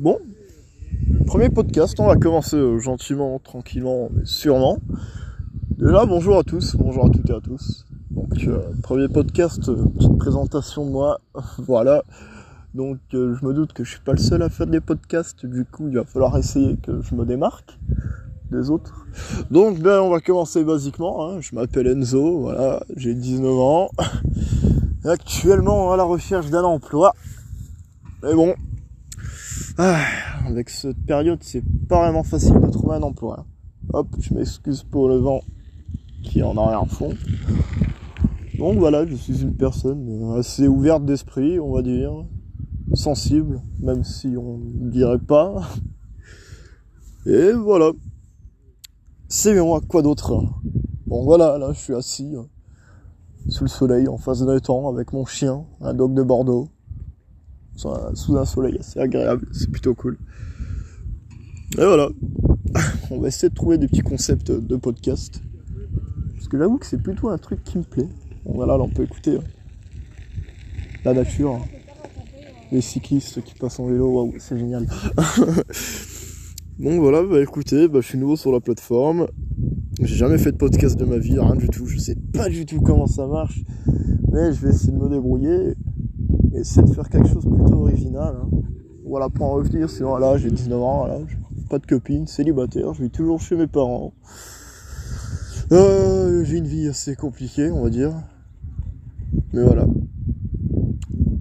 [0.00, 0.18] Bon,
[1.26, 4.78] premier podcast, on va commencer euh, gentiment, tranquillement, mais sûrement.
[5.76, 7.84] Déjà, bonjour à tous, bonjour à toutes et à tous.
[8.10, 11.20] Donc, euh, premier podcast, euh, petite présentation de moi,
[11.58, 12.02] voilà.
[12.72, 15.66] Donc, je me doute que je suis pas le seul à faire des podcasts, du
[15.66, 17.78] coup, il va falloir essayer que je me démarque
[18.50, 19.04] des autres.
[19.50, 21.28] Donc, ben, on va commencer basiquement.
[21.28, 21.42] Hein.
[21.42, 23.90] Je m'appelle Enzo, voilà, j'ai 19 ans.
[25.04, 27.14] Actuellement à la recherche d'un emploi.
[28.22, 28.54] Mais bon,
[29.82, 29.96] ah,
[30.46, 33.46] avec cette période, c'est pas vraiment facile de trouver un emploi.
[33.94, 35.40] Hop, je m'excuse pour le vent
[36.22, 37.14] qui est en arrière-fond.
[38.58, 42.12] Donc voilà, je suis une personne assez ouverte d'esprit, on va dire,
[42.92, 45.62] sensible, même si on ne dirait pas.
[47.26, 47.92] Et voilà.
[49.28, 50.44] C'est moi, quoi d'autre
[51.06, 52.46] Bon voilà, là je suis assis hein,
[53.48, 56.68] sous le soleil en face d'un étang avec mon chien, un dog de Bordeaux
[58.14, 60.18] sous un soleil assez agréable, c'est plutôt cool.
[61.78, 62.08] Et voilà,
[63.10, 65.42] on va essayer de trouver des petits concepts de podcast.
[66.34, 68.08] Parce que j'avoue que c'est plutôt un truc qui me plaît.
[68.44, 69.44] Bon voilà, là on peut écouter hein.
[71.04, 71.64] la nature, hein.
[72.72, 74.86] les cyclistes qui passent en vélo, waouh, c'est génial.
[76.78, 79.28] Donc voilà, bah écoutez, bah, je suis nouveau sur la plateforme.
[80.00, 81.86] J'ai jamais fait de podcast de ma vie, rien du tout.
[81.86, 83.62] Je sais pas du tout comment ça marche.
[84.32, 85.74] Mais je vais essayer de me débrouiller
[86.54, 88.36] et essayer de faire quelque chose plutôt original.
[88.42, 88.48] Hein.
[89.04, 91.08] Voilà, pour en revenir, sinon là, j'ai 19 ans,
[91.68, 94.12] pas de copine, célibataire, je vis toujours chez mes parents.
[95.72, 98.12] Euh, j'ai une vie assez compliquée, on va dire.
[99.52, 99.86] Mais voilà.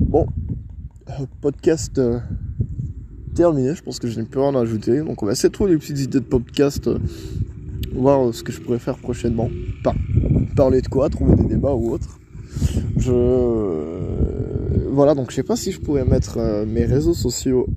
[0.00, 0.26] Bon,
[1.10, 2.20] euh, podcast euh,
[3.34, 5.00] terminé, je pense que je n'ai plus rien à ajouter.
[5.00, 6.98] Donc on va essayer de trouver des petites idées de podcast, euh,
[7.94, 9.50] voir ce que je pourrais faire prochainement.
[9.82, 9.94] Par
[10.56, 12.18] parler de quoi, trouver des débats ou autre.
[12.96, 13.97] Je
[14.98, 17.68] voilà, donc je sais pas si je pourrais mettre euh, mes réseaux sociaux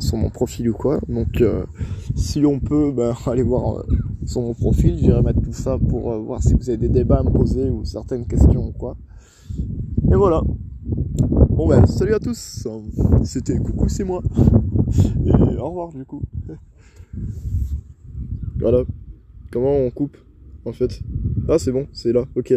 [0.00, 0.98] sur mon profil ou quoi.
[1.08, 1.64] Donc euh,
[2.16, 3.86] si on peut, ben, aller voir euh,
[4.24, 7.22] sur mon profil, j'irai mettre tout ça pour voir si vous avez des débats à
[7.22, 8.96] me poser ou certaines questions ou quoi.
[10.10, 10.42] Et voilà.
[11.48, 12.66] Bon ben, salut à tous.
[13.22, 14.20] C'était coucou, c'est moi.
[15.24, 16.22] Et au revoir du coup.
[18.58, 18.82] Voilà.
[19.52, 20.16] Comment on coupe
[20.64, 21.02] en fait?
[21.48, 22.54] Ah c'est bon, c'est là, ok.